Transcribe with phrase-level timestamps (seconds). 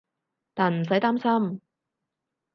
[0.55, 1.61] 但唔使擔心